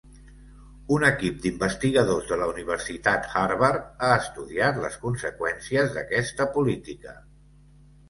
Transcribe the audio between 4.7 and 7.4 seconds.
les conseqüències d'aquesta política.